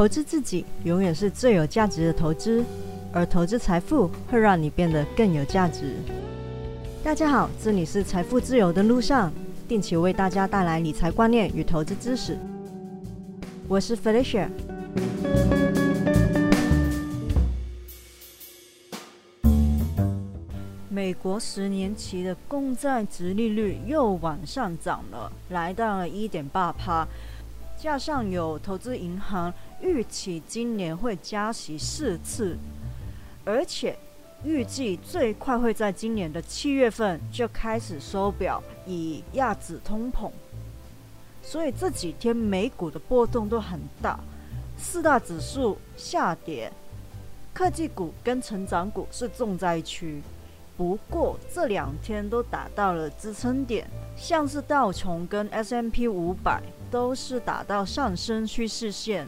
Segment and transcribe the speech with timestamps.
[0.00, 2.64] 投资自己永远是最有价值的投资，
[3.12, 5.94] 而投资财富会让你变得更有价值。
[7.04, 9.30] 大家好，这里是财富自由的路上，
[9.68, 12.38] 定期为大家带来理财观念与投资知识。
[13.68, 14.48] 我是 Felicia。
[20.88, 27.06] 美国十年期的公债值利率又往上涨了，来到了一点八趴。
[27.80, 32.58] 加上有投资银行预期今年会加息四次，
[33.42, 33.96] 而且
[34.44, 40.30] 预计最快会在今年的七月份就开始收表，以压制通膨。
[41.42, 44.20] 所以这几天美股的波动都很大，
[44.76, 46.70] 四大指数下跌，
[47.54, 50.20] 科技股跟成长股是重灾区。
[50.76, 53.88] 不过这两天都达到了支撑点，
[54.18, 59.26] 像是道琼跟 S M P 五百都是打到上升趋势线，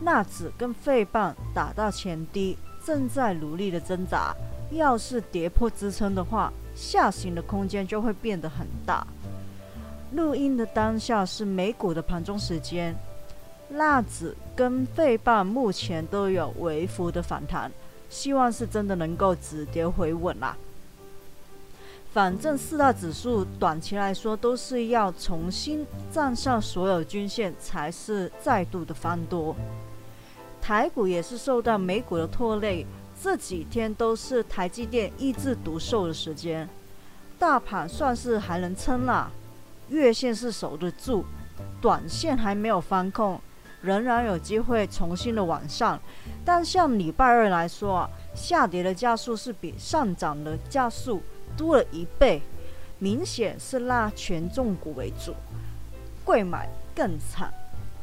[0.00, 4.34] 纳指跟费棒打到前低，正在努力的挣扎。
[4.70, 9.06] 要是跌破支撑的话，下行的空间就会变得很大。
[10.12, 12.94] 录音的当下是美股的盘中时间，
[13.68, 17.70] 纳指跟费棒目前都有微幅的反弹，
[18.08, 20.56] 希望是真的能够止跌回稳啦。
[22.12, 29.54] 反正四大指数短期来说都是要重新站上所有均线，才是再度的翻多。
[30.60, 32.84] 台股也是受到美股的拖累，
[33.22, 36.68] 这几天都是台积电一枝独秀的时间，
[37.38, 39.30] 大盘算是还能撑啦，
[39.88, 41.24] 月线是守得住，
[41.80, 43.40] 短线还没有翻空，
[43.82, 45.98] 仍然有机会重新的往上。
[46.44, 51.22] 但像礼拜二来说啊，下跌的加速是比上涨的加速。
[51.56, 52.42] 多了一倍，
[52.98, 55.34] 明显是拉权重股为主，
[56.24, 57.52] 贵买更惨，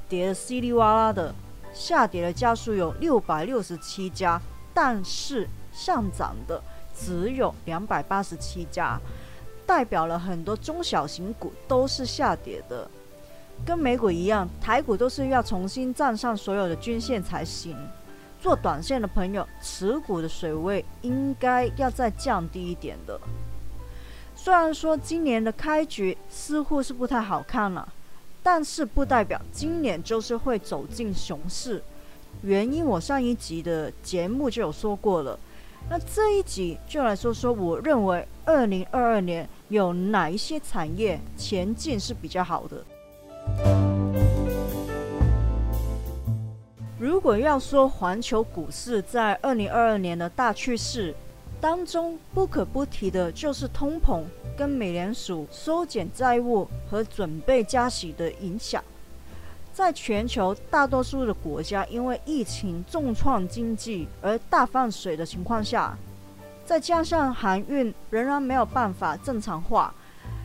[0.09, 1.33] 跌得稀里哗啦的，
[1.73, 4.41] 下跌的家数有六百六十七家，
[4.73, 6.61] 但是上涨的
[6.95, 8.99] 只有两百八十七家，
[9.65, 12.89] 代表了很多中小型股都是下跌的，
[13.65, 17.75] 跟美股一样，台股都是要重新站上所有的均线才行。
[18.47, 23.19] 做短线的朋友，持股的水位应该要再降低一点的。
[24.37, 27.86] 虽然说今年的开局似乎是不太好看了，
[28.41, 31.83] 但是不代表今年就是会走进熊市。
[32.41, 35.37] 原因我上一集的节目就有说过了。
[35.89, 43.77] 那这一集就来说说，我认为二零二二年有哪一些产业前景是比较好的。
[47.07, 51.15] 如果要说环球股市在二零二二年的大趋势
[51.61, 54.23] 当中，不可不提的就是通膨
[54.57, 58.83] 跟美联储收减债务和准备加息的影响。
[59.71, 65.97] 在全球大多数的国家因为疫情重创经济而大放水的情况下，
[66.65, 69.95] 再加上航运仍然没有办法正常化，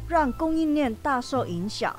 [0.07, 1.93] 让供应链大受影响，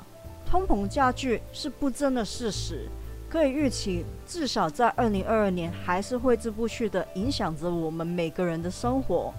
[0.50, 2.88] 通膨加剧是不争的事实。
[3.34, 9.34] 可以预期，至少在二零二二年还是挥之不去的，影响着我们每个人的生活。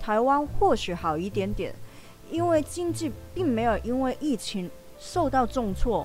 [0.00, 1.72] 台湾或许好一点点，
[2.28, 4.68] 因为经济并没有因为疫情
[4.98, 6.04] 受到重挫，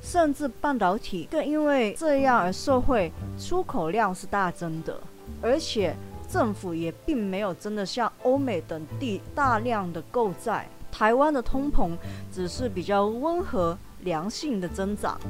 [0.00, 4.96] 甚至半导体更因为这样而受惠，出口量是大增的。
[5.42, 5.96] 而且
[6.30, 11.90] 政府也并没有真的像欧美等地大量的购债，台湾的通膨
[12.30, 15.20] 只是比较温和、良性的增长。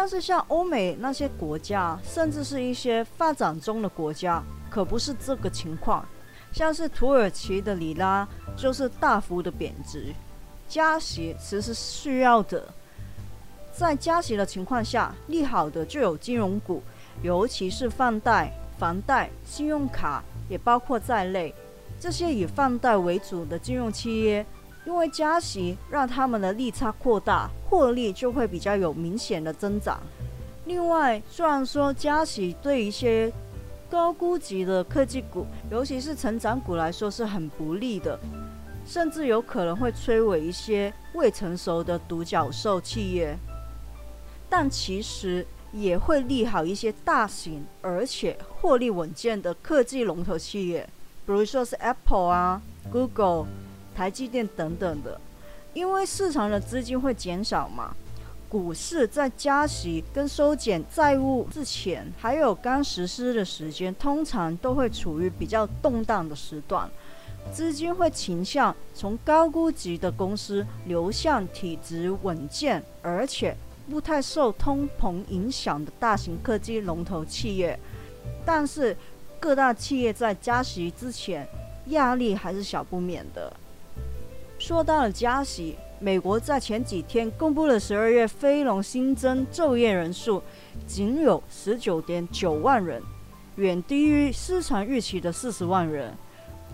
[0.00, 6.06] 但是像欧美那些国家，甚至是一些发展中的国家，可不是这个情况。
[6.52, 8.26] 像是土耳其的里拉
[8.56, 10.14] 就是大幅的贬值，
[10.68, 12.64] 加息其实需要的。
[13.72, 16.80] 在加息的情况下，利好的就有金融股，
[17.24, 21.52] 尤其是放贷、房贷、信用卡也包括在内。
[21.98, 24.46] 这些以放贷为主的金融企业。
[24.88, 30.00] 因为加息让他们的利差扩大，获利就会比较有明显的增长。
[30.64, 33.30] 另外，虽然说加息对一些
[33.90, 38.18] 高估值的科技股，尤其是成长股来说是很不利的，
[38.86, 43.36] 甚至有可能会摧毁一些未成熟的独角兽企业，
[44.48, 50.88] 但其实也会利好一些大型而且获利稳健的科技龙头企业，
[51.26, 53.44] 比如说是 Apple 啊、Google。
[53.98, 55.20] 台积电等等的，
[55.74, 57.92] 因为市场的资金会减少嘛，
[58.48, 66.88] 股市在加息跟收减债务之前，还有刚实施的时间，通常都会处于比较动荡的时段，
[67.52, 73.52] 资金会倾向从高估值的公司流向体质稳健而且
[73.90, 77.76] 不太受通膨影响的大型科技龙头企业，
[78.46, 78.96] 但是
[79.40, 81.48] 各大企业在加息之前，
[81.86, 83.52] 压力还是小不免的。
[84.58, 90.42] 说到了加息，美国在前几天公布了十二月非农新增就业人数，
[90.86, 93.00] 仅有十九点九万人，
[93.56, 96.12] 远低于市场预期的四十万人，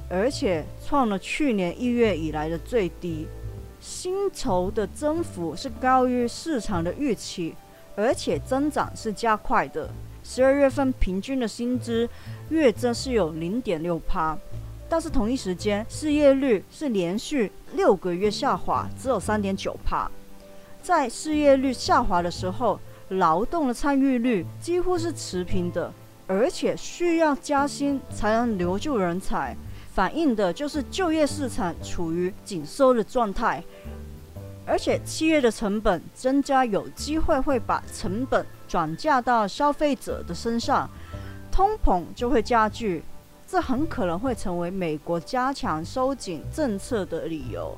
[0.08, 3.26] 而且创了去年一月以来的最低。
[3.80, 7.54] 薪酬的增幅是高于市场的预期，
[7.94, 9.90] 而且增长是加快的。
[10.22, 12.08] 十二月份平均的薪资
[12.48, 14.38] 月增是有零点六趴，
[14.88, 20.10] 但是同一时间失业率是连续六个月下滑，只有三点九帕。
[20.82, 22.78] 在失业率下滑的时候，
[23.08, 25.92] 劳动的参与率几乎是持平的，
[26.26, 29.56] 而且需要加薪才能留住人才。
[29.92, 33.62] 反映的就是就业市场处于紧缩的状态，
[34.66, 40.90] 而且企业的成本增加有机会会把成本转嫁到消费者的身上，
[41.50, 43.04] 通膨就会加剧，
[43.46, 47.76] 这很可能会成为美国加强收紧政策的理由。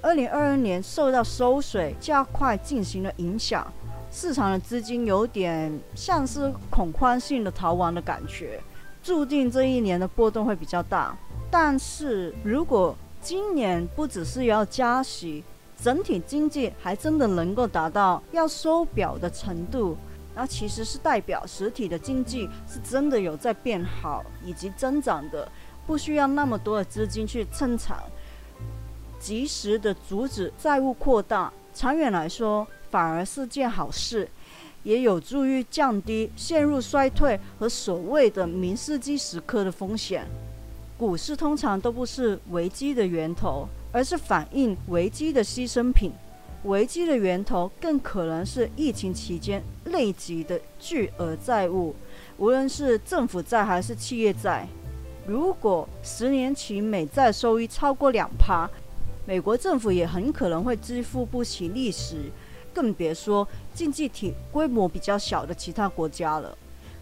[0.00, 3.72] 二零二二年受到收水加快进行的影响，
[4.10, 8.60] 市场的资金有点像是恐慌性的逃亡的感觉。
[9.02, 11.16] 注定这一年的波动会比较大，
[11.50, 15.44] 但是如果今年不只是要加息，
[15.80, 19.96] 整体经济还真的能够达到要收表的程度，
[20.34, 25.50] 那其实是代表实体的经济是真的有在变好以及增长的，
[25.86, 28.02] 不需要那么多的资金去撑场，
[29.20, 34.28] 及时的阻止债务扩大，长远来说反而是件好事。
[34.84, 40.26] 也有助于降低陷入衰退和所谓的“明世纪时刻”的风险。
[40.98, 46.10] 股市通常都不是危机的源头，而是反映危机的牺牲品。
[46.64, 49.62] 危机的源头更可能是疫情期间
[49.92, 51.94] 累积的巨额债务，
[52.38, 54.66] 无论是政府债还是企业债。
[55.24, 58.68] 如果十年期美债收益超过两趴，
[59.24, 62.32] 美国政府也很可能会支付不起利息。
[62.74, 66.56] 更别说经济体规模比较小的其他国家了。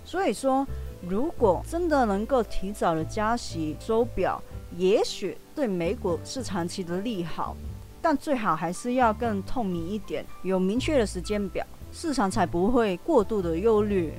[0.04, 0.66] 所以说，
[1.08, 4.42] 如果真的能够提早的加息收表，
[4.76, 7.56] 也许对美股是长期的利好，
[8.02, 14.12] 但最好还是要更透明一点，有明确的时间表，市场才不会过度的忧虑。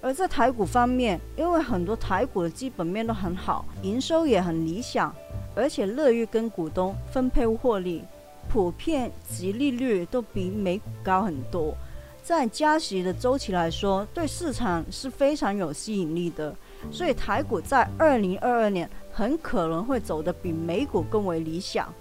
[0.00, 5.14] 而在台股方面，因为很多台股的基本面都很好，营收也很理想，
[5.54, 8.04] 而且乐于跟股东分配获利。
[8.46, 11.74] 普遍及利率都比美股高很多，
[12.22, 16.54] 在加息的周期来说，对市场是非常有吸引力的。
[16.92, 21.92] 所以台股在二零二二年很可能会走得比美股更为理想。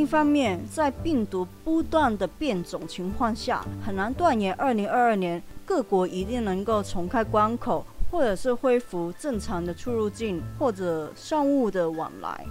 [0.00, 7.84] 另一方面，在病毒不断的变种情况下，很难断言二零二二年各国一定能够重开关口。
[8.10, 12.44] 或者是恢复正常的出入境或者商务的往来，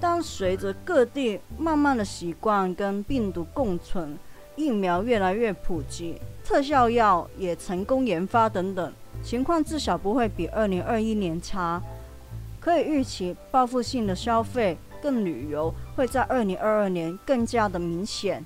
[0.00, 4.18] 但随着各地慢慢的习惯跟病毒共存，
[4.56, 8.92] 疫苗越来越普及，特效药也成功研发等等，
[9.22, 11.80] 情况至少不会比二零二一年差。
[12.58, 14.76] 可以预期，报复性的消费
[15.06, 18.44] 跟旅游会在二零二二年更加的明显。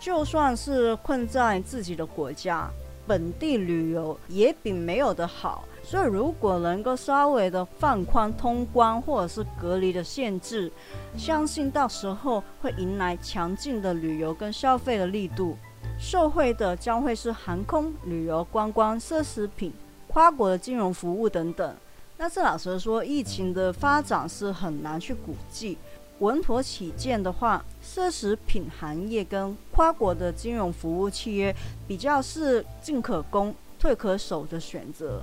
[0.00, 2.70] 就算是困在自己的国家，
[3.06, 5.62] 本地旅游也比没有的好。
[5.82, 10.72] 所以，如果能够稍微的放宽通关或者是隔离的限制，
[11.18, 15.54] 相信到时候会迎来强劲的旅游跟消费的力度。
[15.98, 19.70] 受惠的将会是航空、旅游、观光、奢侈品、
[20.08, 21.76] 跨国的金融服务等等。
[22.16, 25.76] 那这老实说，疫情的发展是很难去估计。
[26.20, 31.54] 稳妥起见的话，奢侈品行业跟跨国的金融服务契约
[31.88, 35.22] 比较是进可攻、退可守的选择。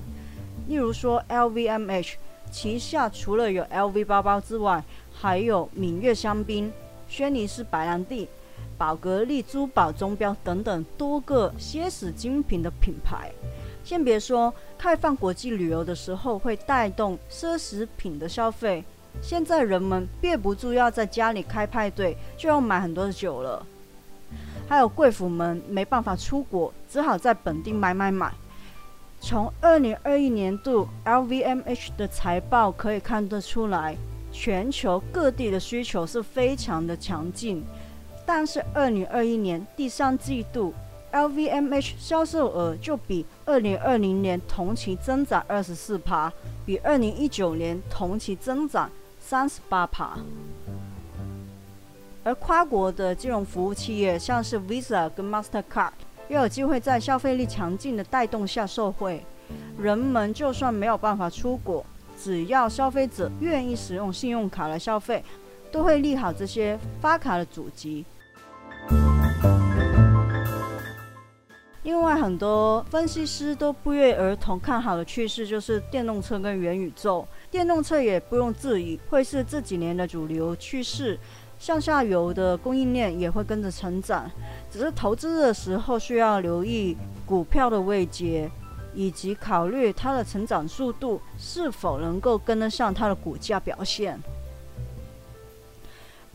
[0.68, 2.16] 例如说，LVMH
[2.51, 6.72] 旗下除了有 LV 包包之外，还有闽粤香槟、
[7.08, 8.27] 轩尼诗白兰地、
[8.75, 13.32] 宝格丽珠宝钟表等等多个奢侈精品的品牌。
[13.84, 18.84] 先别说开放国际旅游的时候会带动奢侈品的消费，
[19.22, 23.66] 现在人们憋不住要在家里开派对，就要买很多的酒了。
[24.68, 28.34] 还有贵妇们没办法出国，只好在本地买买买。
[29.20, 33.96] 从二零二一年度 LVMH 的财报可以看得出来，
[34.32, 37.64] 全球各地的需求是非常的强劲。
[38.26, 40.74] 但是二零二一年第三季度
[41.14, 46.32] LVMH 销售额就比二零二零年同期增长二十四%，
[46.66, 48.92] 比二零一九年同期增长
[49.29, 49.91] 三十八%。
[52.24, 55.91] 而跨国的金融服务企业，像是 Visa 跟 Mastercard，
[56.29, 59.22] 又有机会在消费力强劲的带动下受惠。
[59.77, 61.86] 人们就算没有办法出国，
[62.17, 65.22] 只要消费者愿意使用信用卡来消费，
[65.74, 68.05] 都会利好这些发卡的主机。
[71.84, 77.27] 另外，很多分析师都不约而同看好的趋势就是电动车跟元宇宙。
[77.50, 81.18] 电动车也不用质疑，会是这几年的主流趋势。
[81.60, 84.30] 向下游的供应链也会跟着成长，
[84.72, 88.50] 只是投资的时候需要留意股票的位阶，
[88.94, 94.22] 以及考虑它的成长速度是否能够跟得上它的股价表现。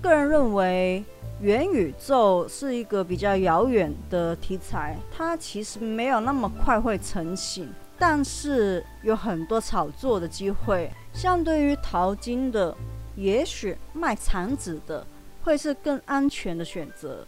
[0.00, 1.04] 个人认为。
[1.40, 10.88] 元宇宙是一个比较遥远的题材，它其实没有那么快会成型，但是有很多炒作的机会。
[11.12, 12.75] 相对于淘金的，
[13.16, 15.07] 也许卖产纸的
[15.45, 17.26] 会是更安全的选择，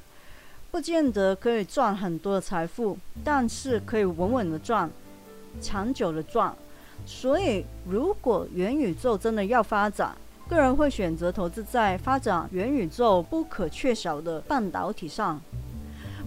[0.71, 4.91] 不见得可以赚很多的财富，但是可以稳稳的赚，
[5.61, 6.55] 长久的赚。
[7.07, 10.17] 所以，如果元宇宙真的要发展，
[10.49, 15.41] 个人会选择投资在发展元宇宙不可缺少的半导体上，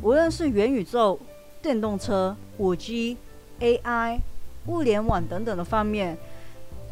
[0.01, 1.19] 无论是元宇宙、
[1.61, 3.17] 电动车、五 G、
[3.59, 4.19] AI、
[4.67, 6.17] 物联网等等的方面，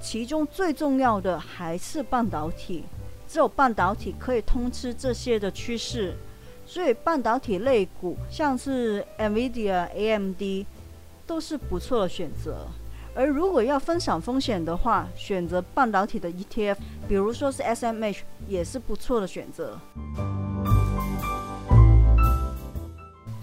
[0.05, 2.83] 其中最重要的还是半导体。
[3.27, 6.13] 只有半导体可以通吃这些的趋势，
[6.63, 10.67] 所以半导体类股像是 NVIDIA、AMD
[11.25, 12.67] 都是不错的选择。
[13.15, 19.79] 而如果要分享风险的话，选择半导体的 ETF，比如说是 SMH，也是不错的选择。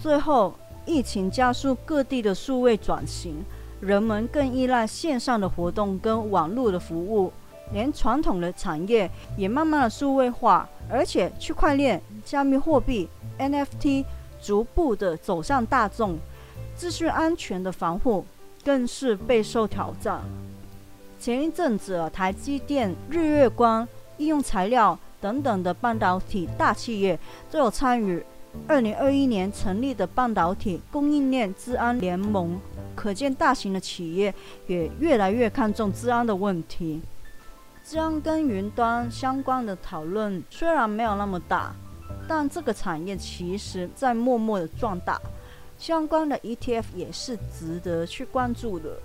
[0.01, 0.55] 最后，
[0.87, 3.45] 疫情加速各地的数位转型，
[3.83, 7.31] 人们更依赖线上的活动跟网络的服务，
[7.73, 13.09] 连传统的产业也慢慢的数位化，而且区块链、加密货币、
[13.39, 14.05] NFT
[14.41, 16.17] 逐步的走向大众，
[16.75, 18.25] 资讯安全的防护。
[18.65, 20.21] 更是备受挑战。
[21.19, 23.85] 前一阵子，台积电、日月光、
[24.19, 27.19] 应用材料等等的半导体大企业
[27.51, 28.25] 都有参与
[28.69, 32.61] 2021年成立的半导体供应链治安联盟，
[32.95, 34.35] 可见大型的企业
[34.67, 37.01] 也越来越看重治安的问题。
[37.85, 41.75] 治安跟云端相关的讨论虽然没有那么大，
[42.29, 45.21] 但这个产业其实在默默的壮大。
[45.79, 48.99] 相关的 ETF 也是值得去关注的，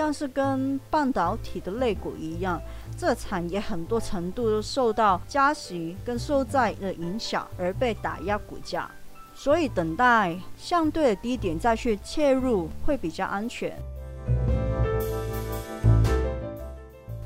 [0.00, 2.62] 但是跟半导体的类股一样，
[2.96, 8.88] 这产业很多程度都受到加息跟受债的影响而被打压股价，
[9.34, 13.76] 所以等待相对的低点再去切入会比较安全。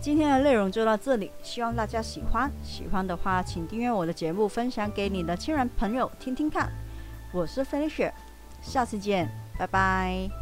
[0.01, 2.51] 今天的内容就到这里，希望大家喜欢。
[2.63, 6.73] 喜欢的话，请订阅我的节目，分享给你的亲人朋友听听看。
[7.35, 8.11] 我是 Felicia。
[8.63, 10.42] 下次见，拜拜。